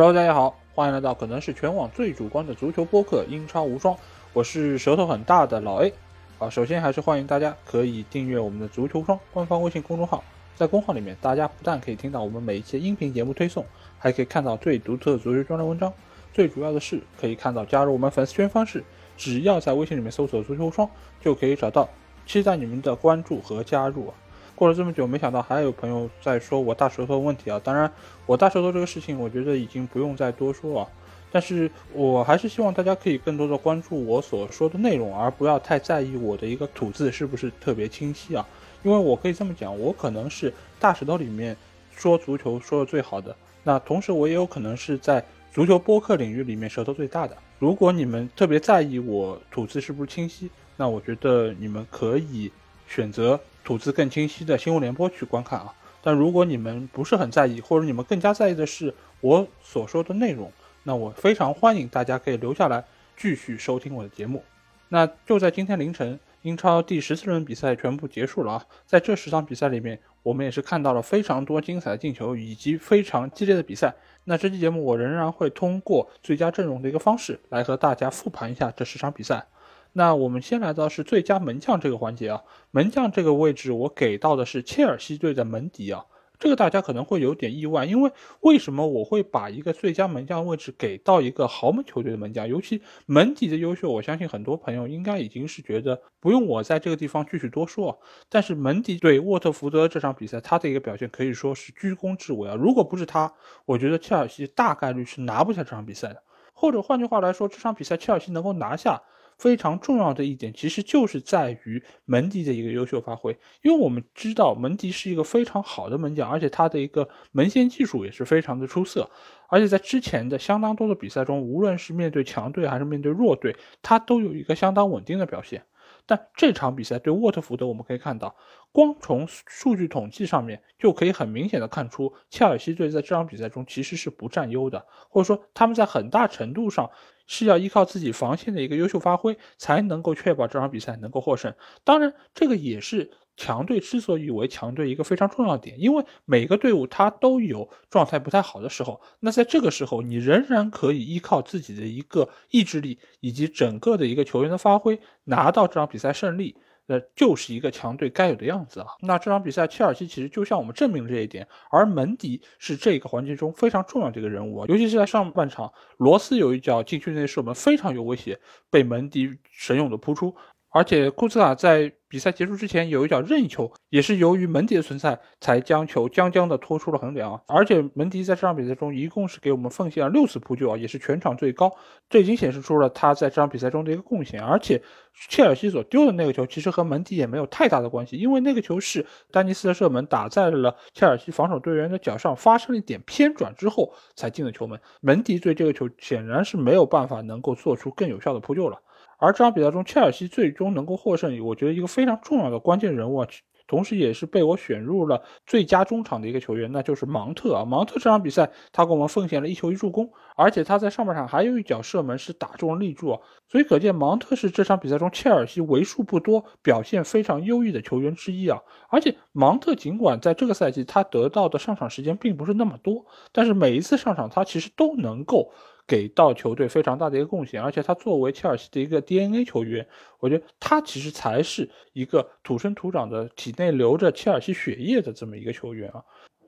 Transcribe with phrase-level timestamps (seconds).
[0.00, 3.94] Hello，大家好，欢迎来到可能是全网最主观的足球播客《英超无双》，
[4.32, 5.92] 我是舌头很大的老 A。
[6.38, 10.24] 啊，首先还是欢迎大家可以订阅我们的足球双官方微信公众号，
[10.56, 13.62] 在公号里面，大家不但可以听到我们每一期音频节目推送，
[13.98, 15.92] 还可以看到最独特的足球专栏文章。
[16.32, 18.82] 最主要的是，可以看到加入我们粉丝圈方式，
[19.18, 20.88] 只要在微信里面搜索“足球双”，
[21.20, 21.86] 就可以找到。
[22.24, 24.14] 期待你们的关注和加入啊！
[24.60, 27.58] 过了这么久，没想到还有朋友在说我大舌头问题啊！
[27.64, 27.90] 当然，
[28.26, 30.88] 我大舌头这个事情，我觉得已经不用再多说了。
[31.32, 38.46] 但是我还是希望大家可以更多的关注我所说的内容，而不要太在意我的一个吐字是不是特别清晰啊！
[38.82, 41.56] 因为我可以这么讲，我可能是大舌头里面
[41.96, 45.24] 说足球说的最好的，那同时我也有可能是在
[45.54, 47.34] 足球播客领域里面舌头最大的。
[47.58, 52.52] 如果你们特别在意我吐字是不是清晰，那我觉得你们可以
[52.86, 55.74] 选择吐字更清晰的新闻联播去观看啊。
[56.02, 60.50] 但如果你们不是很在意，或者你们更加在意的是我所说的内容，
[60.84, 62.82] 那我非常欢迎大家可以留下来
[63.16, 64.42] 继续收听我的节目。
[64.88, 68.64] 那就在今天凌晨，英超第十四轮比赛全部结束了啊。
[68.86, 73.94] 在这十场比赛里面，我们也是看到了非常多精彩的进球以及非常激烈的比赛。
[74.24, 79.46] 那这期节目我仍然会通过最佳阵容的一个方式来和大家复盘一下这十场比赛。
[79.92, 86.06] 那我们先来到是最佳门将这个环节啊，门将这个位置我给到的是切尔西队的门迪啊，
[86.38, 92.48] 这个大家可能会有点意外，因为为什么我会把一个最佳门将位置给到一个豪门球队的门将？
[92.48, 98.00] 尤其门迪的优秀，我相信很多朋友应该已经是觉得不用我在这个地方继续多说。
[98.28, 103.34] 但是门迪对沃特福德这场比赛，他的一个表现可以说是居功至伟啊，如果不是他，
[103.66, 106.22] 我觉得切尔西大概率是拿不下这场比赛的。
[106.54, 109.02] 或者换句话来说，这场比赛切尔西能够拿下。
[109.40, 119.08] 非常重要的一点，其实就是在于门迪的一个优秀发挥，因为我们知道门迪是一个非常好的门将，而且他的一个门线技术也是非常的出色，
[119.48, 125.64] 而且在之前的相当多的比赛中，无论是面对强队还是面对弱队，他都有一个相当稳定的表现。
[126.06, 128.34] 但这场比赛对沃特福德，我们可以看到，
[128.72, 136.90] 光从数据统计上面就可以很明显的看出，切尔西队在这场比赛中其实是不占优的，或者说他们在很大程度上
[137.26, 141.54] 是要依靠自己防线的一个优秀发挥，才能够确保这场比赛能够获胜。
[141.84, 143.10] 当然，这个也是。
[143.36, 156.54] 强队之所以为强队，一个非常重要点，因为每个队伍它都有状态不太好的时候，那在这个时候，你仍然可以依靠自己的一个意志力以及整个的一个球员的发挥，拿到这场比赛胜利，
[156.90, 158.88] 那就是一个强队该有的样子啊。
[159.00, 170.34] 那这场比赛，切尔西其实就向我们证明了这一点，而门迪是这个环节中非常重要的一个人物啊，尤其是在上半场，罗斯有一脚禁区内射门非常有威胁，被门迪神勇的扑出。
[170.72, 177.40] 而且库兹卡在比赛结束之前有一脚任意球，也是由于门迪的存在才将球将将的拖出了横梁！
[177.46, 181.72] 而且门迪在这场比赛中一共是给我们奉献了六次扑救啊，也是全场最高，
[182.08, 184.42] 这已经显示出了他在这场比赛中的一个贡献。
[184.42, 184.82] 而且
[185.28, 194.80] 切尔西所丢的那个球其实和门迪也没有太大的关系，因为那个球是丹尼斯的射门打在了切尔西防守队员的脚上，发生了一点偏转之后才进的球门。
[195.00, 198.80] 门迪对这个球显然是没有办法能够做出更有效的扑救了。
[199.20, 203.28] 而这场比赛中，切尔西最终能够获胜，我觉得一个非常重要的关键人物啊，
[203.68, 207.64] 同时也是被我选入了最佳中场的一个球员，那就是芒特啊。
[207.64, 218.58] 芒特这场比赛他给我们奉献了一球一助攻，而且他在上半场还有一脚射门是打中了立柱啊，所以可见芒特是这场比赛中切尔西为数不多表现非常优异的球员之一啊。
[218.88, 225.52] 而且芒特尽管在这个赛季他得到的上场时间并不是那么多，但是每一次上场他其实都能够。
[225.90, 229.84] 给到球队非常大的一个贡献，而且他作为切尔西的一个 DNA 球员，
[230.20, 236.00] 我觉得他其实才是一个土生土长的、体内流着切尔西血液的这么一个球员啊。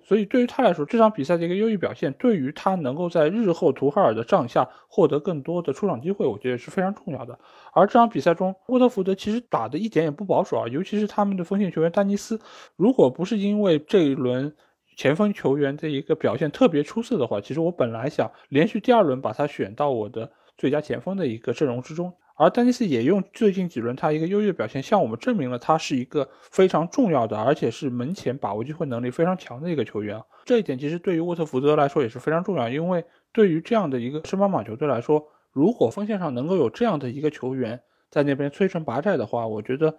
[0.05, 7.37] 所以对于他来说，这场比赛的一个优异表现，对于他能够在日后图哈尔的帐下获得更多的出场机会，我觉得是非常重要的。
[7.73, 12.39] 而这场比赛中，沃特福德其实打的一点也不保守啊，尤其是他们的锋线球员丹尼斯，
[12.77, 14.55] 如果不是因为这一轮。
[14.97, 22.13] 前锋球员的一个表现特别出色的话，其实我本来想连续第二轮把他选到我的最佳前锋的一个阵容之中。
[22.35, 30.21] 而丹尼斯也用最近几轮他一个优异的表现，向我们证明了他是一个非常重要的，而且是门前把握机会能力非常强的一个球员。
[30.45, 37.81] 这一点其实对于沃特福德来说也是非常重要，因为对于这样的一个升班马球队来说，如果锋线上能够有这样的一个球员
[38.11, 39.99] 在那边摧城拔寨的话，我觉得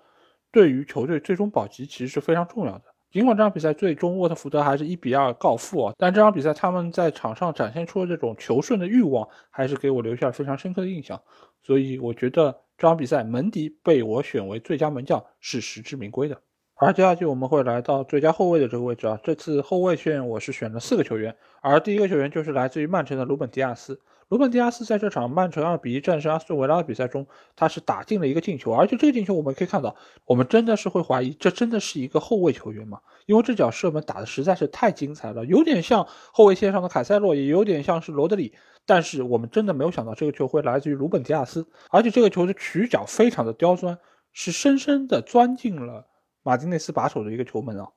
[0.52, 2.84] 对于球队最终保级其实是非常重要的。
[3.14, 11.22] 尽管这场比赛最终沃特福德还是一比二告负啊，但这场比赛他们在场上展现出的这种求胜的欲望，还是给我留下了非常深刻的印象。
[11.62, 16.36] 所以我觉得这场比赛门迪被我选为最佳门将是实至名归的。
[16.74, 24.02] 而接下去我们会来到最佳后卫的这个位置啊，这次后卫线我是选了四个球员，而第一个球员就是来自于曼城的鲁本迪亚斯。
[24.34, 29.96] 鲁本迪亚斯在这场曼城二比一战胜阿斯顿维拉的比赛中，他是打进了一个进球，而且这个进球我们可以看到，
[30.26, 33.00] 我们真的是会怀疑这真的是一个后卫球员吗？
[33.28, 38.52] 因为这脚射门打的实在是太精彩了，有点像后卫线上的凯塞洛，也有点像是罗德里，
[38.88, 44.00] 但是我们真的没有想到这个球会来自于鲁本迪亚斯，而且这个球的曲角非常的刁钻，
[44.32, 46.08] 是深深的钻进了
[46.42, 47.88] 马丁内斯把守的一个球门啊。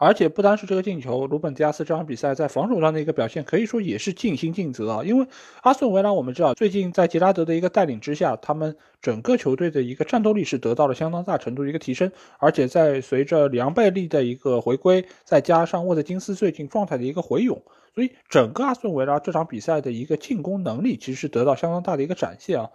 [0.00, 5.02] 而且不单是这个进球，鲁本迪亚斯这场比赛在防守端的一个表现可以说也是尽心尽责啊。
[5.04, 5.26] 因为
[5.62, 12.12] 阿斯顿维拉我们知道，最近在杰拉德的一个带领之下，他们整个球队的一个战斗力是得到了相当大程度的一个提升。
[12.38, 17.60] 而且在随着里昂贝利的一个回归，再加上沃特金斯最近状态的一个回勇，
[17.92, 22.70] 所以整个阿斯顿维拉这场比赛的一个进攻能力其实是得到相当大的一个展现啊。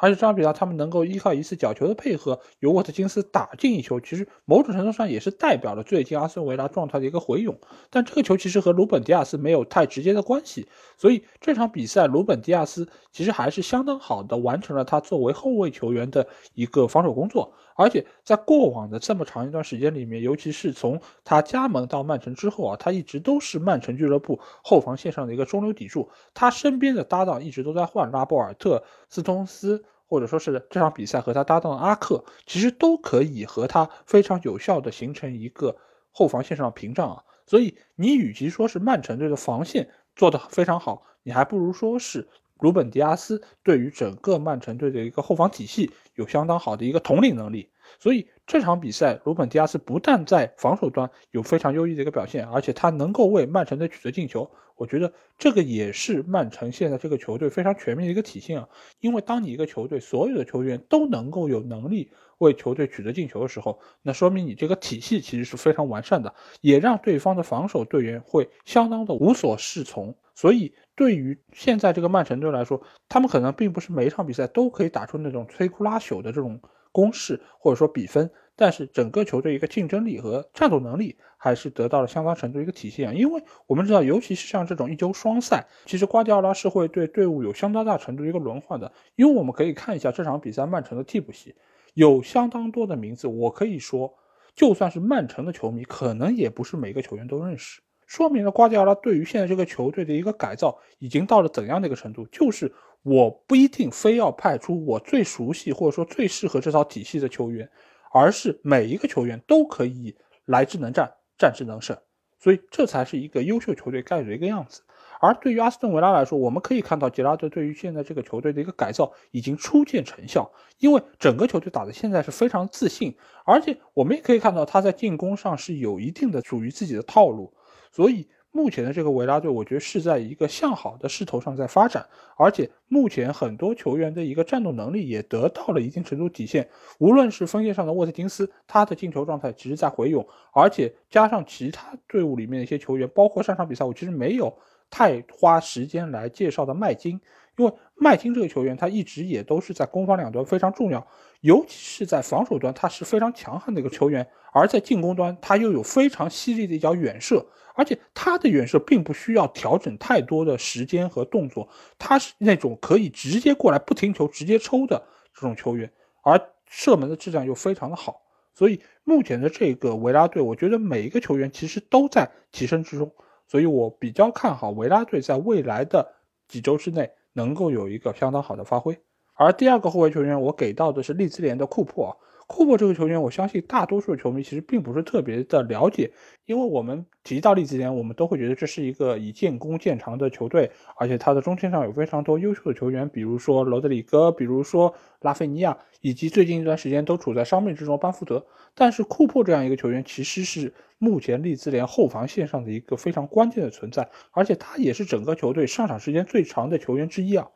[0.00, 7.58] 而且这场比赛，他们能够依靠一次角球的配合，由沃特金斯打进一球，其实某种程度上也是代表了最近阿森维拉状态的一个回勇。
[7.90, 17.52] 但这个球其实和鲁本迪亚斯没有太直接的关系，所以这场比赛鲁本迪亚斯其实还是相当好的完成了他作为后卫球员的一个防守工作。
[17.76, 26.10] 而且在过往的这么长一段时间里面，尤其是从他加盟到曼城之后啊，他一直都是曼城俱乐部后防线上的一个中流砥柱。
[26.32, 35.76] 他身边的搭档一直都在换，拉波尔特、斯通斯，或者说是这场比赛和他搭档的阿克，其实都可以和他非常有效的形成一个
[36.10, 37.22] 后防线上的屏障啊。
[37.46, 42.28] 所以你与其说是曼城队的防线做得非常好，你还不如说是。
[42.58, 47.68] 鲁本·迪亚斯对于整个曼城队的一个后防体系有相当好的一个统领能力，
[47.98, 54.50] 所以这场比赛鲁本·迪亚斯不但在防守端有非常优异的一个表现，而且他能够为曼城队取得进球。
[54.76, 58.68] 我觉得这个也是曼城现在这个球队非常全面的一个体现啊。
[59.00, 70.14] 因为当你一个球队所有的球员都能够有能力为球队取得进球的时候，那说明你这个体系其实是非常完善的，也让对方的防守队员会相当的无所适从。
[70.36, 76.60] 所以，对于现在这个曼城队来说，他们可能并不是每一场比赛都可以打出那种摧枯拉朽的这种
[76.92, 83.16] 攻势或者说比分，但是整个球队一个竞争力和战斗能力还是得到了相当程度一个体现。
[83.16, 88.92] 因为我们知道，尤其是像这种一周双赛，其实瓜迪奥拉是会对队伍有相当大程度一个轮换的。
[89.14, 91.54] 因为我们可以看一下这场比赛曼城的替补席，
[91.94, 94.12] 有相当多的名字，我可以说，
[94.54, 97.80] 就算是曼城的球迷，可能也不是每个球员都认识。
[98.06, 102.24] 说明了瓜迪奥拉对于现在这个球队的一个改造已经到了怎样的一个程度？
[102.26, 102.72] 就是
[103.02, 107.68] 我不一定非要派出我最熟悉或者说最适合这套体系的球员，
[108.12, 111.96] 而是每一个球员都可以来之能战，战之能胜。
[112.38, 114.82] 所以这才是一个优秀球队该有的一个样子。
[115.18, 120.48] 而对于阿斯顿维拉来说，我们可以看到杰拉德对于现在这个球队的一个改造已经初见成效，
[120.78, 123.16] 因为整个球队打的现在是非常自信，
[123.46, 127.52] 而且我们也可以看到他在进攻上是有一定的属于自己的套路。
[127.92, 132.06] 所以目前的这个维拉队，我觉得是在一个向好的势头上在发展，
[132.38, 136.66] 而且目前很多球员的一个战斗能力也得到了一定程度体现。
[136.98, 144.56] 无论是锋线上的沃特金斯，他的进球状态其实在回勇，而且加上其他队伍里面的一些球员，包括上场比赛我其实没有
[144.88, 147.20] 太花时间来介绍的麦金。
[147.58, 151.06] 因为麦金这个球员，他一直也都是在攻防两端非常重要，
[151.40, 161.68] 尤其是在防守端，他是非常强悍的一个球员；而在进攻端，他又有非常犀利的一脚远射，而且他的远射并不需要调整太多的时间和动作，
[161.98, 165.00] 他是那种可以直接过来不停球直接抽的
[165.32, 165.92] 这种球员，
[166.22, 168.22] 而射门的质量又非常的好，
[168.54, 173.12] 所以目前的这个维拉队，我觉得每一个球员其实都在提升之中，
[173.46, 176.14] 所以我比较看好维拉队在未来的
[176.48, 177.10] 几周之内。
[177.36, 178.98] 能够有一个相当好的发挥，
[179.34, 182.18] 而第二个后卫球员我给到的是利兹联的库珀。
[182.48, 186.12] 库珀这个球员，我相信大多数球迷其实并不是特别的了解，
[186.44, 198.46] 因为我们提到利兹联，我们都会觉得这是一个以建功见长的球队，而且他的中线上有非常多优秀的球员，比如说罗德里戈，比如说拉菲尼亚，以及最近一段时间都处在伤病之中班福德。
[198.76, 207.48] 但是库珀这样一个球员，其实是目前利兹联后防线上的一个非常关键的存在，而且他也是整个球队上场时间最长的球员之一啊。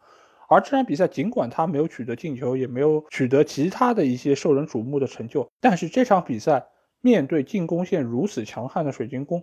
[0.51, 6.67] 而这场比赛，尽管他没有取得进球，也没有取得其他的一些受人瞩目的成就，但是这场比赛
[7.01, 9.41] 面对进攻线如此强悍的水晶宫，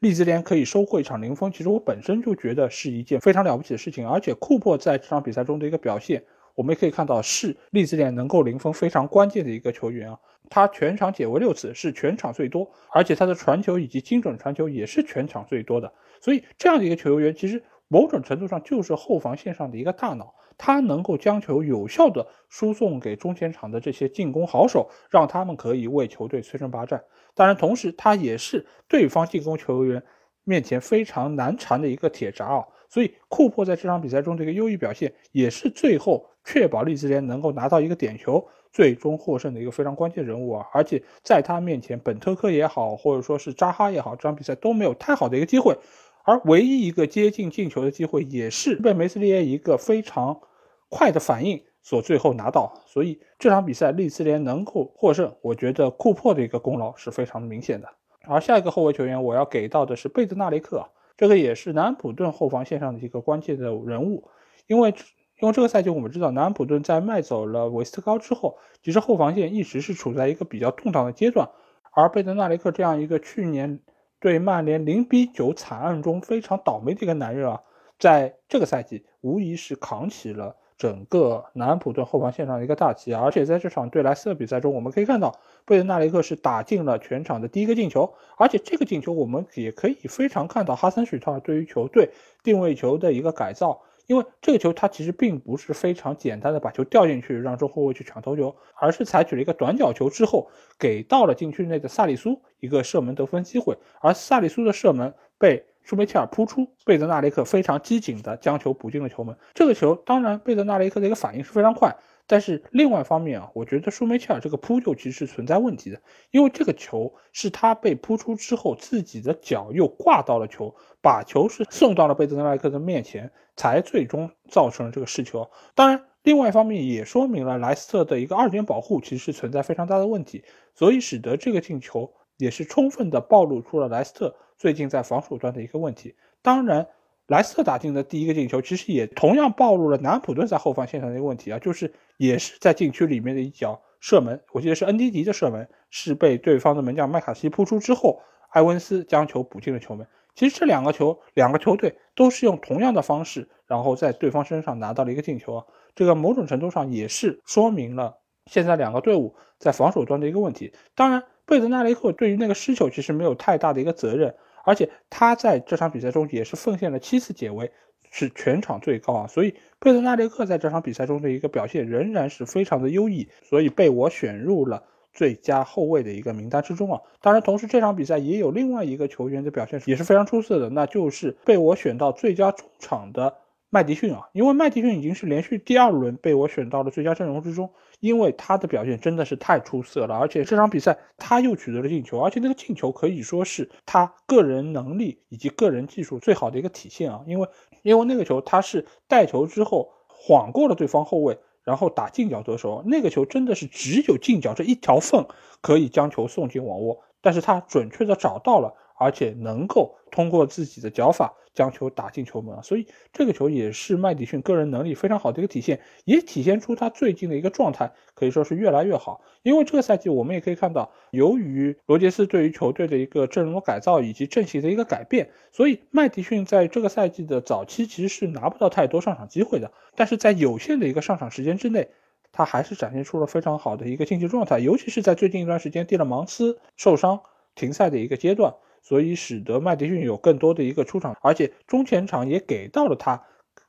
[0.00, 4.08] 利兹联可以收获一场零封，其实我本身就觉得是一件非常了不起的事情。
[4.08, 6.20] 而且库珀在这场比赛中的一个表现，
[6.56, 10.18] 我们也可以看到是利兹联能够零封非常关键的一个球员啊。
[10.48, 15.92] 他全场解围六次，是全场最多，而且他的传球以及精准传球也是全场最多的。
[16.20, 17.62] 所以这样的一个球员，其实。
[17.92, 27.02] 某种程度上就是后防线上的一个大脑，他能够将球有效的输送给中前场的这些进攻好手，让他们可以为球队摧城拔寨。
[27.34, 30.00] 当然，同时他也是对方进攻球员
[30.44, 32.64] 面前非常难缠的一个铁闸啊。
[32.88, 40.66] 所以库珀在这场比赛中的一个优异表现，也是最后确保利兹联能够拿到一个点球，最终获胜的一个非常关键人物啊！
[40.72, 45.76] 而且在他面前，本特科也好，或者说是扎哈也好，这场比赛都没有太好的一个机会，
[46.24, 50.40] 而唯一一个接近进球的机会，也是被梅斯利耶一个非常
[50.88, 52.82] 快的反应所最后拿到。
[52.86, 57.88] 所以这场比赛利兹联能够获胜，我觉得库珀的一个功劳是非常明显的。
[58.28, 60.86] 而下一个后卫球员，我要给到的是贝德纳雷克。
[61.16, 64.28] 这个也是南安普顿后防线上的一个关键的人物，
[64.66, 64.94] 因为
[65.40, 71.48] 因为这个赛季我们知道南安普顿在卖走了韦斯特高之后，其实后防线一直是处在一个比较动荡的阶段，
[71.92, 73.80] 而贝德纳雷克这样一个去年
[74.20, 77.60] 对曼联零比九惨案中非常倒霉的一个男人啊，
[77.98, 80.54] 在这个赛季无疑是扛起了。
[80.76, 92.08] 整个南安普顿后防线上的一个大旗啊，而且在这场对莱斯特比赛中，我们可以看到贝德纳雷克是打进了全场的第一个进球，而且这个进球我们也可以非常看到哈森许特对于球队
[92.42, 105.64] 定位球的一个改造，因为这个球他其实并不是非常简单的把球掉进去让中后卫去抢头球，而是采取了一个短角球之后给到了禁区内的萨里苏一个射门得分机会，而萨里苏的射门被。
[105.82, 109.34] 舒梅切尔扑出，贝德纳雷克非常机警的将球补进了球门。
[109.54, 111.96] 这个球当然，贝德纳雷克的一个反应是非常快，
[112.30, 120.72] 但是另外一方面啊，我觉得舒梅切尔这个扑救其实是存在问题的，因为这个球是他被扑出之后，自己的脚又挂到了球，
[121.02, 125.50] 把球是送到了贝德纳雷克的面前，才最终造成了这个失球。
[125.74, 134.36] 当然，另外一方面也说明了莱斯特的一个二点保护其实是存在非常大的问题，所以使得这个进球也是充分的暴露出了莱斯特。
[134.56, 136.86] 最近在防守端的一个问题，当然，
[137.30, 148.20] 莱斯特打进的第一个进球，其实也同样暴露了南普顿在后防线上的一个问题啊，就是也是在禁区里面的一脚射门，我记得是恩迪迪的射门，是被对方的门将麦卡锡扑出之后，
[148.50, 150.04] 埃文斯将球补进了球门。
[150.34, 160.72] 其实这两个球，两个球队都是用同样的方式，然后在对方身上拿到了一个进球啊，这个某种程度上也是说明了现在两个队伍在防守端的一个问题。
[160.96, 164.34] 当然，贝德纳雷克对于那个失球其实没有太大的一个责任。
[164.70, 167.72] 而且他在这场比赛中也是奉献了七次解围，
[168.12, 169.26] 是全场最高啊！
[169.26, 177.00] 所以贝特纳雷克在这场比赛中的一个表现仍然是非常的优异，所以被我选入了最佳后卫的一个名单之中啊！
[177.20, 183.34] 当然，同时这场比赛也有另外一个球员的表现也是非常出色的，那就是被我选到最佳中场的。
[183.72, 197.48] 麦迪逊啊，因为麦迪逊已经是连续第二轮被我选到了最佳阵容之中，因为他的表现真的是太出色了，而且这场比赛他又取得了进球，而且那个进球可以说是他个人能力以及个人技术最好的一个体现啊，因为
[197.82, 205.24] 因为那个球他是带球之后晃过了对方后卫，然后打近角得手，那个球真的是只有近角这一条缝
[205.60, 208.74] 可以将球送进网窝，但是他准确的找到了。
[209.00, 219.22] 而且能够通过自己的脚法将球打进球门啊，所以这个球也是麦迪逊个人能力非常好的一个体现，也体现出他最近的一个状态可以说是越来越好。
[219.42, 229.72] 因为这个赛季我们也可以看到，由于罗杰斯对于球队的一个阵容的改造以及阵型的一个改变，所以麦迪逊在这个赛季的早期其实是拿不到太多上场机会的。
[229.96, 231.88] 但是在有限的一个上场时间之内，
[232.32, 237.22] 他还是展现出了非常好的一个竞技状态，尤其是在最近一段时间蒂勒芒斯受伤
[237.54, 238.54] 停赛的一个阶段。
[238.82, 243.22] 所以使得麦迪逊有更多的一个出场，而且中前场也给到了他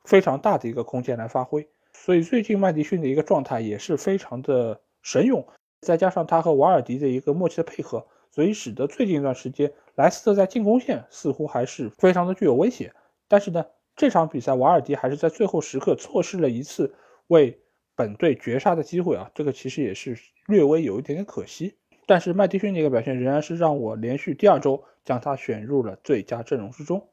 [0.06, 1.68] 非常大的一个空间来发挥。
[1.94, 5.46] 所以最近麦迪逊的一个状态也是非常的神勇，
[5.82, 12.92] 再加上他和瓦尔迪的一个默契的配合，所以使得最近一段时间莱斯特在进攻线似乎还是非常的具有威胁。
[13.28, 13.66] 但是呢，
[13.96, 16.96] 这场比赛瓦尔迪还是在最后时刻错失了一次
[17.28, 17.60] 为
[17.96, 21.76] 本队绝杀的机会啊，这个其实也是略微有一点点可惜。
[22.12, 27.08] 但是麦迪逊的一个表现仍然是让我连续第二周将他选入了最佳阵容之中。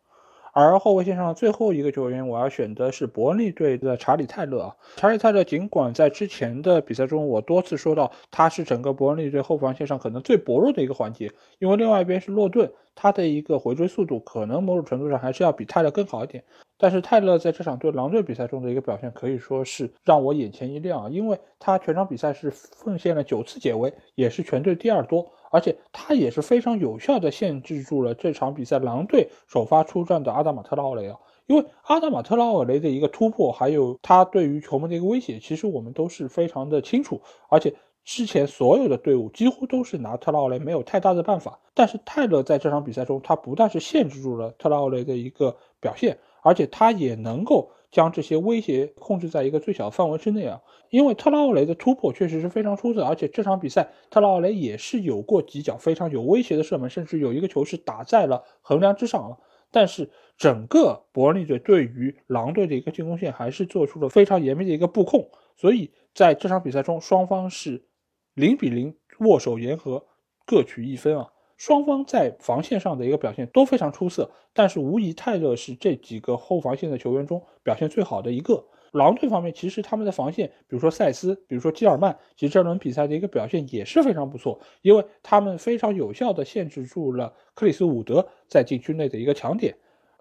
[0.52, 4.76] 而后卫线上的最后一个球员，我要选的是伯恩利队的查理泰勒啊。
[4.96, 16.42] 查理泰勒尽管在之前的比赛中，我多次说到他是整个伯恩利队后防线上可能最薄弱的一个环节，因为另外一边是洛顿，他的一个回追速度可能某种程度上还是要比泰勒更好一点。
[16.78, 25.28] 但是泰勒在这场对狼队比赛中的一个表现可以说是让我眼前一亮啊，因为他全场比赛是奉献了九次解围，也是全队第二多。
[25.50, 37.20] 而且他也是非常有效的限制住了这场比赛狼队首发出战的阿达马特拉奥雷啊，因为阿达马特拉奥雷的一个突破，还有他对于球门的一个威胁，其实我们都是非常的清楚。
[37.48, 46.18] 而且之前所有的队伍几乎都是拿特拉奥雷没有太大的办法，但是泰勒在这场比赛中，他不但是限制住了特拉奥雷的一个表现。
[46.48, 50.58] 而且他也能够将这些威胁控制在一个最小范围之内啊。
[50.88, 59.36] 因为特拉奥雷的突破确实是非常出色，而且这场比赛特拉奥雷也是有过几脚非常有威胁的射门，甚至有一个球是打在了横梁之上啊。
[59.70, 67.84] 但是整个伯恩利队对于狼队的一个进攻线还是做出了非常严密的一个布控，所以在这场比赛中，双方是
[68.32, 70.06] 零比零握手言和，
[70.46, 71.28] 各取一分啊。
[71.58, 78.64] 双方在防线上的一个表现都非常出色，但是无疑泰勒是这几个后防线的球员中表现最好的一个。
[78.92, 89.76] 狼队方面，其实他们的防线，比如说塞斯，比如说基尔曼，其实这轮比赛的一个表现也是非常不错，因为他们非常有效的限制住了克里斯伍德在禁区内的一个强点。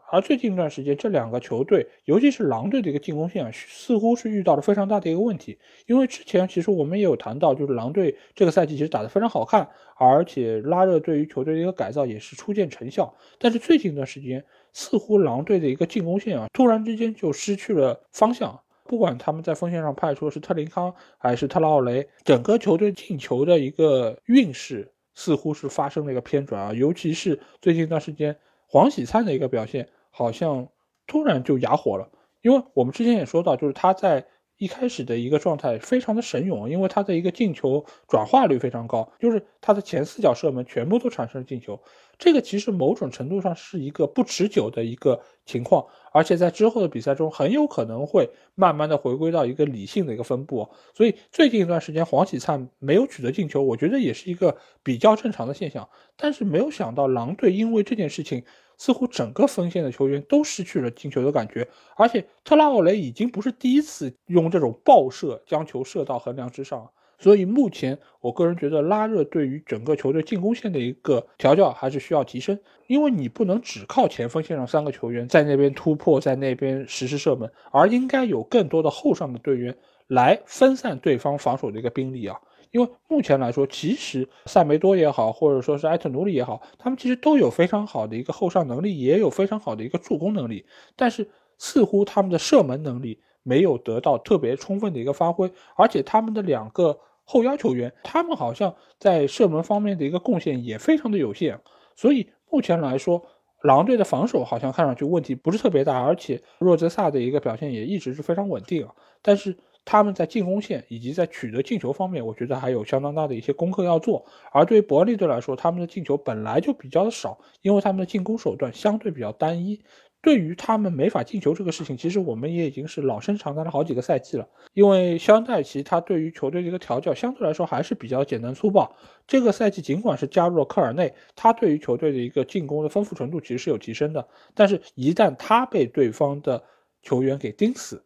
[0.09, 5.57] 而最近一段时间，这两个球队，尤其是狼队的一个进攻线啊，似乎是遇到了非常大的一个问题。
[5.85, 13.13] 因为之前其实我们也有谈到，就是狼队这个赛季其实打得非常好看，而且拉热对于球队的一个改造也是初见成效。
[13.37, 18.57] 但是最近一段时间，似乎狼队的一个进攻线啊，突然之间就失去了方向。
[18.85, 28.33] 不管他们在锋线上派出的是特林康还是特拉奥雷，整个球队进球的一个运势似乎是发生了一个偏转啊，尤其是最近一段时间
[28.65, 29.85] 黄喜灿的一个表现。
[30.17, 30.67] 好像
[31.05, 32.09] 突然就哑火了，
[32.41, 34.25] 因为我们之前也说到，就是他在
[34.57, 41.79] 一开始的一个状态非常的神勇，因为他的一个进球转化率非常高，就是他的前四脚射门全部都产生了进球。
[42.17, 50.67] 这个其实某种程度上是一个不持久的一个情况，而且在之后的比赛中很有可能会慢慢的回归到一个理性的一个分布。
[50.95, 55.87] 所以最近一段时间黄喜灿没有取得进球，我觉得也是一个比较正常的现象。
[56.15, 58.43] 但是没有想到狼队因为这件事情。
[58.77, 79.75] 似乎整个锋线的球员都失去了进球的感觉，而且特拉奥雷已经不是第一次用这种爆射将球射到横梁之上，所以目前我个人觉得拉热对于整个球队进攻线的一个调教还是需要提升，因为你不能只靠前锋线上三个球员在那边突破，在那边实施射门，而应该有更多的后上的队员
[80.07, 82.39] 来分散对方防守的一个兵力啊。
[82.77, 90.63] 因为目前来说，其实塞梅多也好，或者说是埃特努里也好，他们其实都有非常好的一个后上能力，也有非常好的一个助攻能力，
[90.95, 101.59] 但是似乎他们的射门能力没有得到特别充分的一个发挥，而且他们的两个后腰球员，他们好像在射门方面的一个贡献也非常的有限，
[101.95, 103.23] 所以目前来说，
[103.63, 109.57] 狼队的防守好像看上去问题不是特别大，而且若泽萨的一个表现也一直是非常稳定啊，但是。
[109.87, 114.25] 他们在进攻线以及在取得进球方面，我觉得还有相当大的一些功课要做。
[114.51, 119.81] 而对于伯利队来说，他们的进球本来就比较的少，因为他们的进攻手段相对比较单一。
[120.19, 124.45] 对于他们没法进球这个事情，其实我们也已经是老生常谈了好几个赛季了。
[124.73, 128.93] 因为肖恩戴奇他对于球队的一个调教相对来说还是比较简单粗暴。
[129.25, 134.27] 这个赛季尽管是加入了科尔内，他对于球队的一个进攻的丰富程度其实是有提升的。
[134.53, 136.61] 但是，一旦他被对方的
[137.03, 138.03] 球员给盯死，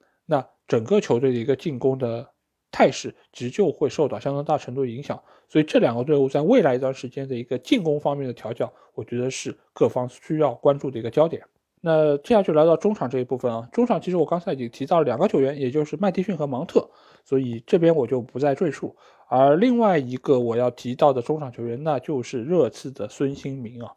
[0.71, 2.25] 整个球队的一个进攻的
[2.71, 5.21] 态势，其实就会受到相当大程度影响。
[5.49, 11.43] 所以这两个队伍在未来一段时间的一个进攻方面的调教，我觉得是各方需要关注的一个焦点。
[11.81, 16.89] 那接下去来到中场这一部分啊，中场其实我刚才已经提到了两个球员，也就是麦迪逊和芒特，
[17.25, 18.95] 所以这边我就不再赘述。
[19.27, 23.91] 而另外一个我要提到的中场球员，那就是热刺的孙兴民啊。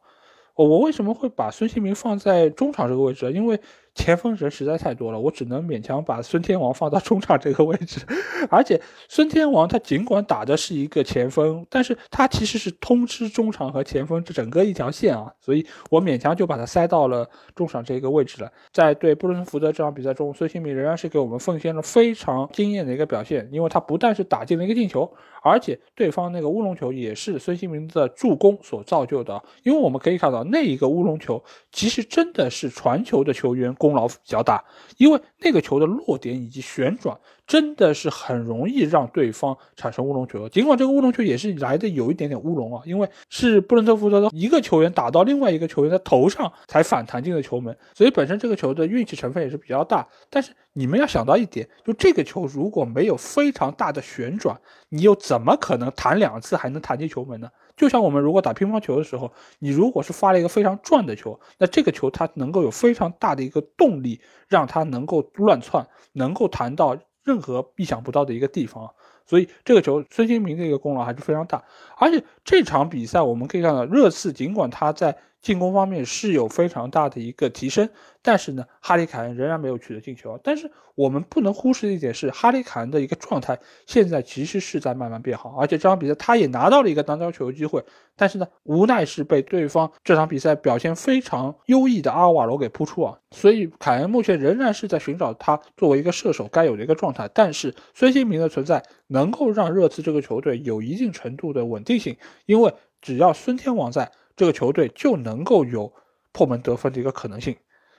[0.57, 3.31] 我为什么会把孙兴民放在中场这个位置？
[3.33, 3.61] 因为
[3.95, 8.01] 前锋人实在太多了，我只能勉强把孙天王放到中场这个位置。
[8.51, 18.51] 而且孙天王他尽管打的是一个前锋，但是他其实是通吃中场和前锋这整个一条线啊，所以我勉强就把他塞到了中场这个位置了。
[18.73, 25.11] 在对布伦福德这场比赛中，孙兴民仍然是给我们奉献了非常惊艳的一个表现，因为他不但是打进了一个进球，
[25.43, 29.41] 而且对方那个乌龙球也是孙兴民的助攻所造就的。
[29.63, 33.73] 因为我们可以看到那一个乌龙球，其实真的是传球的球员。
[33.85, 34.65] 功劳比较大，
[34.97, 37.15] 因为那个球的落点以及旋转
[37.47, 40.49] 真的是很容易让对方产生乌龙球。
[40.49, 50.07] 尽管这个乌龙球也是来的有一点点乌龙啊，因为是布伦特福德的一个球员打到另外一个球员的头上才反弹进的球门，所以本身这个球的运气成分也是比较大。
[50.31, 57.49] 但是你们要想到一点，就这个球如果没有非常大的旋转，你又怎么可能弹两次还能弹进球门呢？
[57.77, 68.89] 就像我们如果打乒乓球的时候，你如果是发了一个非常转的球，那这个球它能够有非常大的一个动力，让它能够乱窜，能够弹到任何意想不到的一个地方。
[69.27, 71.65] 所以这个球孙兴民的一个功劳还是非常大。
[71.97, 77.87] 而且这场比赛我们可以看到，热刺尽管他在进攻方面是有非常大的一个提升，
[78.23, 80.41] 但是呢，哈里凯恩仍然没有取得进球。
[80.43, 87.85] 但是我们不能忽视的一点是，哈里凯恩的一个状态现在其实是在慢慢变好，而且这场比赛他也拿到了一个单刀球机会，
[88.17, 93.19] 但是呢，无奈是被对方这场比赛表现非常优异的阿瓦罗给扑出啊。
[93.33, 104.11] 所以凯恩目前仍然是在寻找他作为一个射手该有的一个状态，但是孙兴民的存在能够让热刺这个球队有一定程度的稳定性，因为只要孙天王在。
[104.37, 105.93] 这个球队就能够有
[106.33, 107.57] 破门得分的一个可能性，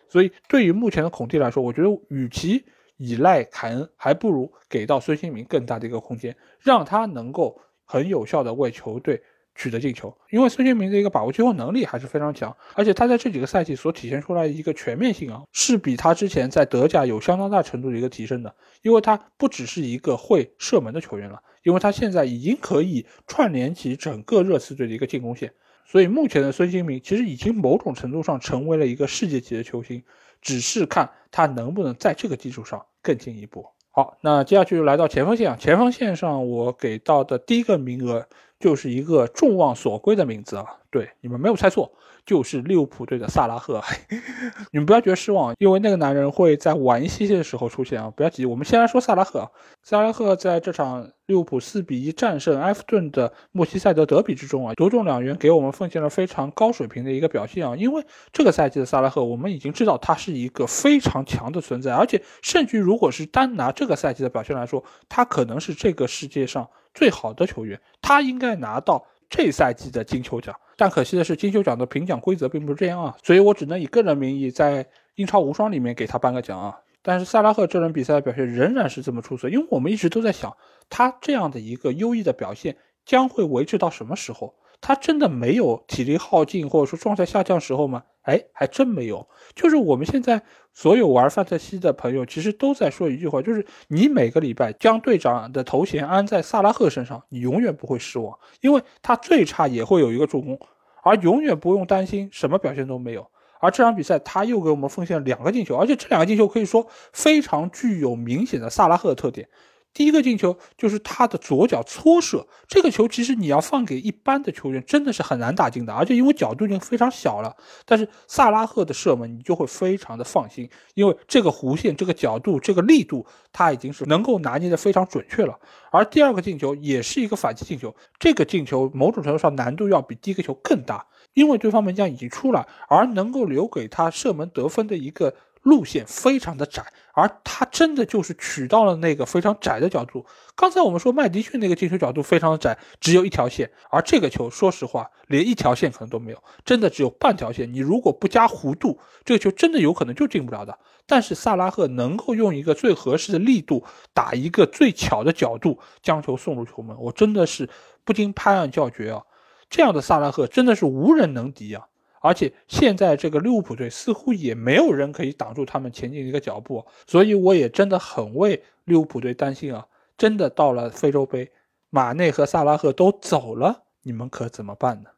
[0.09, 2.65] 所以对于目前的孔蒂来说，我觉得与其
[2.97, 9.21] 依赖凯恩，还不如给到孙兴民更大的一个空间，让他能够很有效的为球队
[9.55, 10.13] 取得进球。
[10.29, 18.53] 因为孙兴民的一个把握机会能力还是非常强，而且他在这几个赛季所体现出来的一个全面性啊，是比他之前在德甲有相当大程度的一个提升的。
[18.81, 25.53] 因为他不只是一个会射门的球员了，因为他现在已经可以串联起整个热刺队的一个进攻线。
[25.85, 30.03] 所以目前的孙兴民其实已经某种程度上成为了一个世界级的球星，
[30.41, 33.65] 只是看他能不能在这个基础上更进一步。
[33.91, 38.27] 好，那接下去来到前锋线啊，前锋线上我给到的第一个名额
[38.59, 41.91] 就是一个众望所归的名字啊，对，你们没有猜错。
[42.25, 43.79] 就是利物浦队的萨拉赫，
[44.73, 48.11] 你们不要觉得失望，因为那个男人会在晚一些些的时候出现啊！
[48.17, 49.47] 不要急，我们先来说萨拉赫。
[49.83, 57.75] 萨拉赫在这场利物浦四比一战胜埃弗顿的莫西塞德德比之中啊，独中两元，给我们奉献了非常高水平的一个表现啊！
[57.75, 70.55] 因为这个赛季的萨拉赫，我们已经知道他是一个非常强的存在，而且甚至如果是单拿这个赛季的表现来说，他可能是这个世界上最好的球员，他应该拿到这赛季的金球奖。
[70.75, 76.79] 但可惜的是，金球奖的评奖规则并不是这样啊，所以我只能以个人名义在英超无双里面给他颁个奖啊。
[77.01, 80.57] 但是萨拉赫这轮比赛的表现仍然是这么出色，因为我们一直都在想，
[80.89, 84.55] 他这样的一个优异的表现将会维持到什么时候？
[84.87, 88.03] 他真的没有体力耗尽或者说状态下降时候吗？
[88.21, 89.27] 哎，还真没有。
[89.55, 90.39] 就是我们现在
[90.73, 100.59] 所有玩范特西的朋友，其实都在说一句话，就是你每个礼拜将队长的头衔安在萨拉赫身上，你永远不会失望，因为他最差也会有一个助攻，
[101.01, 103.25] 而永远不用担心什么表现都没有。
[103.59, 109.49] 而这场比赛他又给我们奉献了两个进球，而且这两个进球可以说非常具有明显的萨拉赫特点。
[109.95, 117.55] 第一个进球就是他的左脚搓射，这个球其实你要放给一般的球员真的是很难打进的，而且因为角度已经非常小了。
[117.85, 125.57] 但是萨拉赫的射门你就会非常的放心，因为这个弧线、这个角度、这个力度他已经是能够拿捏的非常准确了。
[125.91, 135.33] 而第二个进球也是一个反击进球，这个进球某种程度上难度要比第一个球更大，因为对方门将已经出来，而能够留给他射门得分的一个。
[135.65, 140.23] 路线非常的窄，而他真的就是取到了那个非常窄的角度。
[140.55, 147.73] 刚才我们说麦迪逊那个进球角度非常的窄，只有一条线，而这个球说实话连一条线可能都没有，真的只有半条线。
[147.73, 150.77] 你如果不加弧度，这个球真的有可能就进不了的。
[151.07, 157.67] 但是萨拉赫能够用一个最合适的力度打一个最巧的角度将球送入球门，我真的是
[158.03, 159.23] 不禁拍案叫绝啊！
[159.67, 161.87] 这样的萨拉赫真的是无人能敌啊！
[162.25, 169.85] 而且现在这个利物浦队似乎也没有人可以挡住他们前进的一个脚步，所以我也真的很为利物浦队担心啊！
[170.17, 171.51] 真的到了非洲杯，
[171.91, 175.11] 马内和萨拉赫都走了，你们可怎么办呢？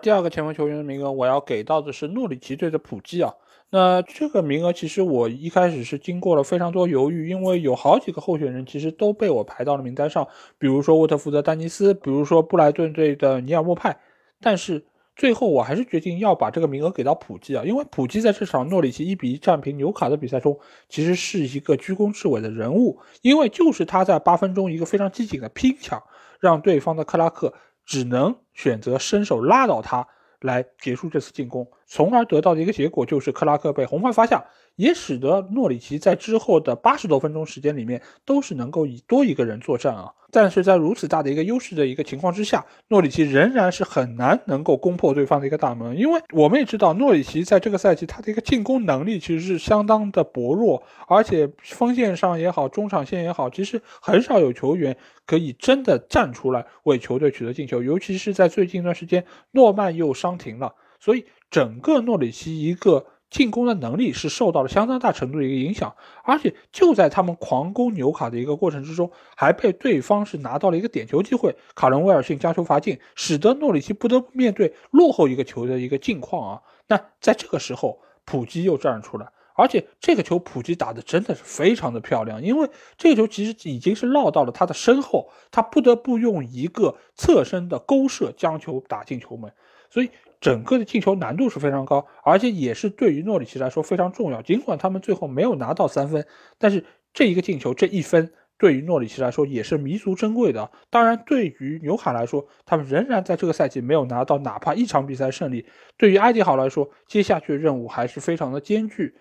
[0.00, 3.34] 第二个前锋球员的名额，我要给到的是诺里奇队的普基啊。
[3.68, 14.00] 那这个名额其实我一开始是经过了非常多犹豫，因为有好几个候选人其实都被我排到了名单上，比如说沃特福德丹尼斯，比如说布莱顿队的尼尔莫派，
[14.40, 14.86] 但是。
[15.16, 20.58] 最后我还是决定要把这个名额给到普吉啊，因为普吉在这场诺里奇一比一战平纽卡的比赛中，
[20.90, 26.02] 其实是一个居功至伟的人物，因为就是他在八分钟一个非常激进的拼抢，
[26.38, 27.54] 让对方的克拉克
[27.86, 30.06] 只能选择伸手拉倒他
[30.40, 34.44] 来结束这次进攻，从而得到的一个结果就是克拉克被红牌罚下。
[34.76, 63.06] 也使得诺里奇在之后的八十多分钟时间里面都是能够以多一个人作战啊，但是在如此大的一个优势的一个情况之下，诺里奇仍然是很难能够攻破对方的一个大门，因为我们也知道诺里奇在这个赛季他的一个进攻能力其实是相当的薄弱，而且锋线上也好，中场线也好，其实很少有球员可以真的站出来为球队取得进球，尤其是在最近一段时间，诺曼又伤停了，所以整个诺里奇一个。
[63.36, 65.94] 进攻的能力是受到了相当大程度的一个影响，
[66.24, 76.62] 而且就在他们狂攻纽卡的一个过程之中，还被对方是拿到了一个点球机会，卡伦威尔逊将球罚进，使得诺里奇不得不面对落后一个球的一个境况啊。
[76.86, 89.52] 那在这个时候，普基又站出来，而且这个球普基打的真的是非常的漂亮，因为这个球其实已经是落到了他的身后，他不得不用一个侧身的勾射将球打进球门。
[89.88, 94.42] 所以整个的进球难度是非常高，而且也是对于诺里奇来说非常重要。
[94.42, 96.26] 尽管他们最后没有拿到三分，
[96.58, 98.32] 但是这一个进球这一分。
[98.58, 100.70] 对于诺里奇来说也是弥足珍贵的。
[100.88, 105.66] 当然，对于纽卡来说，他们仍然在这个赛季没有拿到哪怕一场比赛胜利。
[105.98, 109.14] 对于埃迪豪来说，接下去的任务还是非常的艰巨。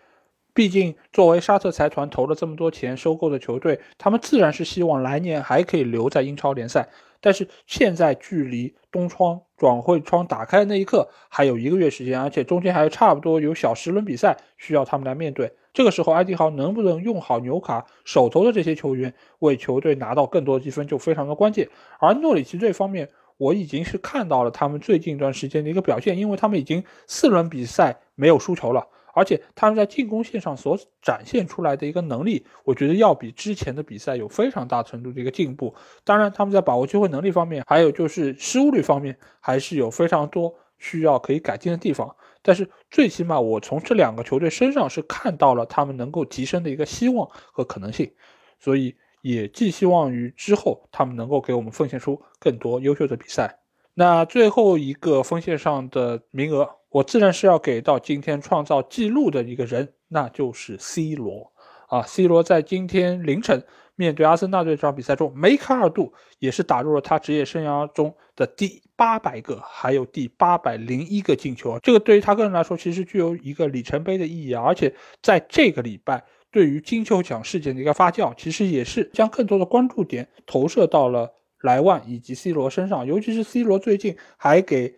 [0.55, 6.87] 毕竟，作为沙特财团投了这么多钱收购的球队，他们自然是希望来年还可以留在英超联赛。
[7.19, 15.51] 但是现在距离冬窗转会窗打开的那一刻还有一个月时间，而且中间还差不多有小十轮比赛需要他们来面对。
[15.73, 21.67] 这个时候，埃迪豪能不能用好纽卡手头的这些球员，为球队拿到更多的积分，就非常的关键。
[21.99, 35.73] 而诺里奇这方面，我已经是看到了他们最近一段时间的一个表现，因为他们已经四轮比赛没有输球了，而且他们在进攻线上所展现出来的一个能力，我觉得要比之前的比赛有非常大程度的一个进步。
[36.03, 42.13] 当然，他们在把握机会能力方面，还有就是失误率方面，还是有非常多需要可以改进的地方。
[42.41, 48.11] 但是最起码，我从这两个球队身上是看到了他们能够提升的一个希望和可能性，
[48.59, 53.59] 所以也寄希望于之后他们能够给我们奉献出更多优秀的比赛。
[53.95, 61.51] 那最后一个锋线上的名额，我自然是要给到今天创造纪录的一个人，那就是 C 罗
[61.89, 63.63] 啊！C 罗在今天凌晨。
[63.97, 71.79] 面对阿森纳队这场比赛中，梅开二度，也是打入了他职业生涯中的第八百个，还有第八百零一个进球。
[71.79, 74.63] 这个对于他个人来说，其实具有一个里程碑的意义啊！
[74.63, 83.05] 而且在这个礼拜，对于金球奖事件的一个发酵，其实也是将更多的关注点投射到了莱万以及 C 罗身上。
[83.05, 84.93] 尤其是 C 罗最近还给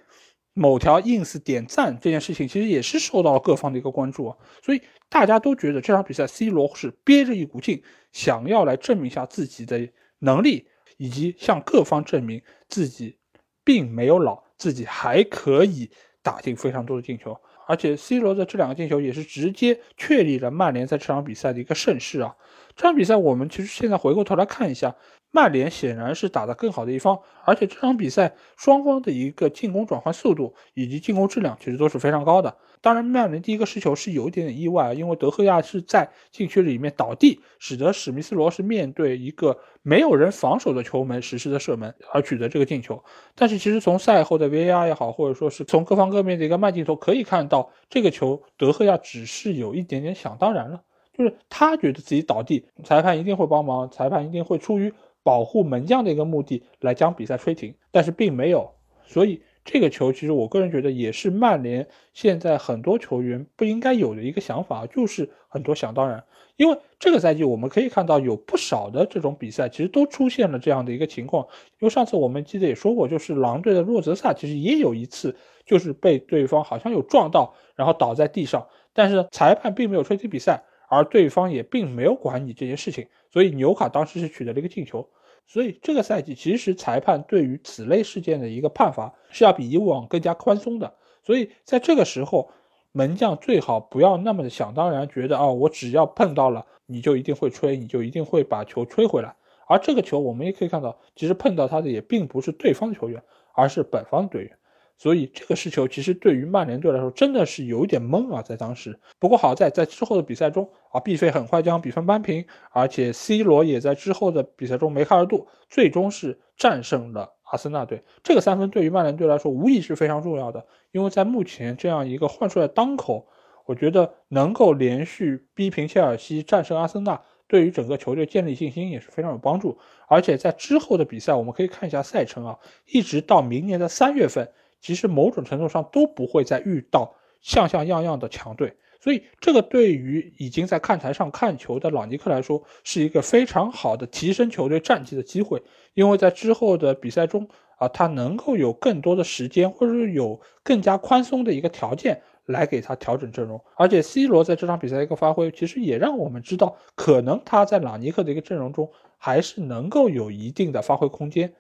[0.57, 4.35] 某条 ins 点赞这件事情，其实也是受到了各方的一个关注啊！
[4.63, 7.83] 所以大家都觉得这场比赛 C 罗是憋着一股劲。
[8.11, 10.67] 想要来证明一下自己的能力，
[10.97, 13.19] 以及向各方证明自己
[13.63, 15.91] 并没有老，自己还可以
[16.23, 17.39] 打进非常多的进球。
[17.67, 22.35] 而且 C 罗的这两个进球也是直接确立了曼联在这场比赛的一个盛世啊！
[22.75, 24.95] 这场比赛我们其实现在回过头来看一下。
[25.31, 32.55] 曼联显然是打得更好的一方，而且这场比赛双方的一个进攻转换速度以及进攻质量其实都是非常高的。
[32.79, 43.03] 当然，曼联第一个失球是有一点点意外，因为德赫亚是在禁区里面倒地，使得史密斯罗是面对一个没有人防守的球门实施的射门而取得这个进球。
[43.35, 50.81] 但是，其实从赛后的 VAR 也好，或者说是从各方各面的一个慢镜头可以看到，这个球德赫亚只是有一点点想当然了，
[51.17, 54.93] 就是他觉得自己倒地，裁判一定会帮忙，裁判一定会出于。
[55.27, 58.71] 保护门将的一个目的来将比赛吹停，但是并没有，
[59.05, 66.23] 所以这个球其实我个人觉得也是曼联现在很多球员不应该有的一个想法，就是很多想当然。
[66.55, 71.45] 因为这个赛季我们可以看到有不少的这种比赛其实都出现了这样的一个情况，
[71.79, 75.35] 因为上次我们记得也说过，就是狼队的洛泽萨其实也有一次
[75.65, 85.05] 就是被对方好像有撞到，然后倒在地上，但是裁判并没有吹停比赛，而对方也并没有管你这件事情，所以纽卡当时是取得了一个进球。
[85.47, 90.93] 所以这个赛季，其实裁判对于此类事件的一个判罚是要比以往更加宽松的。
[91.23, 92.49] 所以在这个时候，
[92.91, 99.35] 门将最好不要那么的想当然，觉得啊，我只要碰到了，你就一定会吹，你就一定会把球吹回来。
[99.67, 103.21] 而这个球，我们也可以看到，其实碰到他的也并不是对方的球员，
[103.53, 104.56] 而是本方的队员。
[104.97, 108.99] 所以这个失球其实对于曼联队来说真的是有一点懵啊，在当时。
[109.19, 118.03] 不过好在在之后的比赛中啊，毕费很快将比分扳平，而且 C 罗也在之后的比赛中梅开二度，最终是战胜了阿森纳队。
[118.23, 123.27] 这个三分对于曼联队来说无疑是非常重要的，因为在目前这样一个换帅的当口，
[123.65, 129.77] 我觉得能够连续逼平切尔西、战胜阿森纳，对于整个球队建立信心也是非常有帮助。
[130.07, 132.57] 而且在之后的比赛，我们可以看一下赛程啊，
[132.87, 134.51] 一直到明年的三月份。
[134.87, 145.61] 其实某种程度上都不会再遇到像像样样的强队，所以这个对于已经在看台上看球的朗尼克来说，是一个非常好的提升球队战绩的机会。
[145.93, 153.61] 因为在之后的比赛中啊，他能够有更多的时间，或者是有更加宽松的一个条件来给他调整阵容。
[153.75, 161.53] 而且 C 罗在这场比赛一个发挥，其实也让我们知道，可能他在朗尼克的一个阵容中还是能够有一定的发挥空间。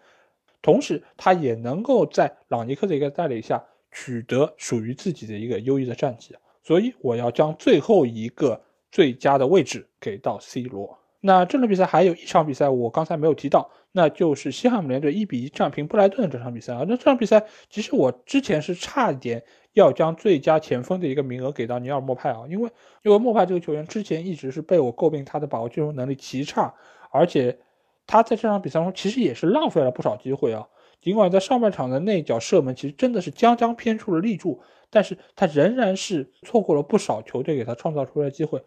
[0.61, 10.97] 同时，他也能够在朗尼克的一个带领下取得属于自己的一个优异的战绩，所以我要将最后一个最佳的位置给到 C 罗。
[11.21, 16.83] 那这轮比赛还有一场比赛，我刚才没有提到，那就是西汉姆联队一比一战平布莱顿的这场比赛啊。
[16.87, 19.43] 那这场比赛其实我之前是差一点
[19.73, 22.69] 要将最佳前锋的一个名额给到尼尔莫派啊，因为
[23.03, 26.73] 因为莫派这个球员之前一直是被我诟病他的把握进攻能力极差，
[27.11, 27.57] 而且。
[28.07, 30.65] 他在这场比赛中其实也是浪费了不少机会啊，
[31.01, 38.63] 尽管在上半场的那脚射门其实真的是将将偏出了立柱，但是他仍然是错过了不少球队给他创造出来的机会。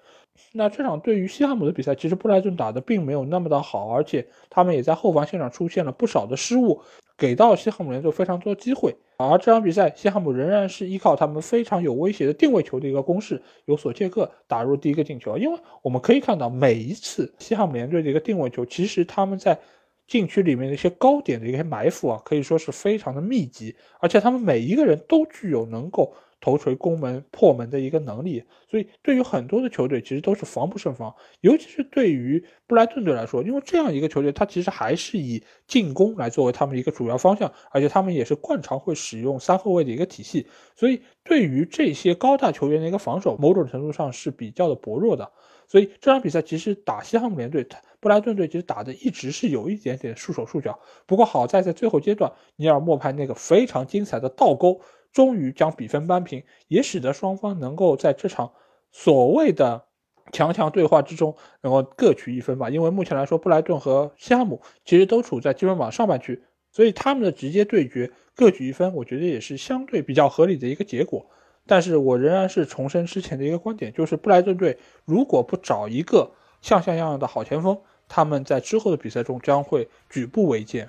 [0.53, 6.83] 那这场对于西汉姆的比赛，其实布莱顿打的并没有那么的好，而且他们也在后防线上出现了不少的失误，
[7.17, 8.95] 给到西汉姆联队非常多机会。
[9.29, 15.37] 而这场比赛，西汉姆仍然是依靠他们非常有威胁的定位球的一个攻势，由索切克打入第一个进球。
[15.37, 19.59] 因为我们可以看到，每一次西汉姆联队的一个定位球，其实他们在
[20.07, 26.15] 禁区里面的一些高点的一些埋伏啊，可以说是非常的密集，而且他们每一个人都具有能够。
[26.41, 45.31] 头锤攻门破门的一个能力，所以对于很多的球队其实都是防不胜防，尤其是对于布莱顿队来说，因为这样一个球队，他其实还是以进攻来作为他们一个主要方向，而且他们也是惯常会使用三后卫的一个体系，所以对于这些高大球员的一个防守，某种程度上是比较的薄弱的。
[45.69, 47.65] 所以这场比赛其实打西汉姆联队，
[48.01, 50.77] 布莱顿队其实打的一直是有一点点束手束脚，
[51.07, 54.81] 不过好在在最后阶段，尼尔莫派那个非常精彩的倒钩。
[55.13, 58.53] 终于将比分扳平，也使得双方能够在这场
[58.93, 59.85] 所谓的
[60.33, 62.71] 强强对话之中能够各取一分吧。
[62.71, 71.27] 因为目前来说，布莱顿和西汉姆其实都处在积分榜上半区，所以他们的直接对决各取一分，我觉得也是相对比较合理的一个结果。
[71.67, 80.89] 但是我仍然是重申之前的一个观点，就是布莱顿队如果不找一个像像样样的好前锋，他们在之后的比赛中将会举步维艰。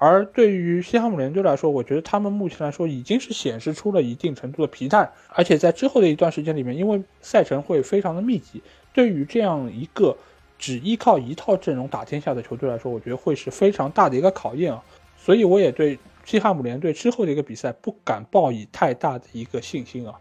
[0.00, 10.16] 而对于西汉姆联队来说，我觉得他们目前来说已经是显示出了一定程度的疲态，而且在之后的一段时间里面，因为赛程会非常的密集，对于这样一个
[10.56, 14.80] 只依靠一套阵容打天下的球队来说，我觉得会是非常大的一个考验啊。
[15.16, 20.14] 所以我也对西汉姆联队之后的一个比赛不敢抱以太大的一个信心啊。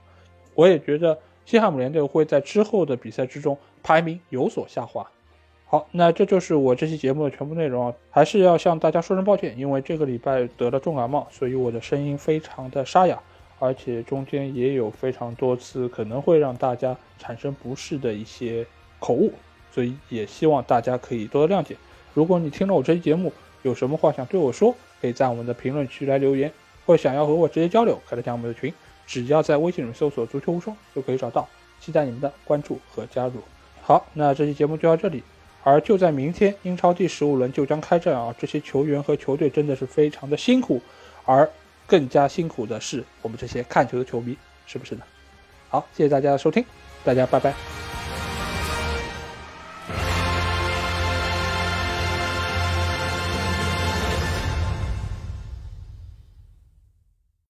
[0.55, 5.07] 我也觉得西汉姆联队会在之后的比赛之中排名有所下滑。
[5.69, 7.93] 好，那这就是我这期节目的全部内容啊！
[8.10, 13.19] 还是要向大家说声抱歉，因为这个礼拜得了重感冒，所以我的声音非常的沙哑，
[13.60, 18.65] 而且中间也有非常多次可能会让大家产生不适的一些
[18.99, 19.34] 口误，
[19.69, 21.75] 所以也希望大家可以多多谅解。
[22.13, 26.49] 如果你听了我这期节目，有什么话想对我说，可以在我们的评论区来留言，
[26.86, 28.73] 或想要和我直接交流，可以加我们的群，
[29.06, 31.45] 只要在微信里面搜索“足球无双”就可以找到，
[31.82, 33.34] 期待你们的关注和加入。
[33.82, 35.21] 好，那这期节目就到这里。
[35.67, 38.34] 而就在明天，英超第十五轮就将开战啊！
[38.39, 40.82] 这些球员和球队真的是非常的辛苦，
[41.25, 41.49] 而
[41.86, 45.01] 更加辛苦的是我们这些看球的球迷，是不是呢？
[45.67, 46.63] 好，谢谢大家的收听，
[47.03, 47.87] 大家拜拜。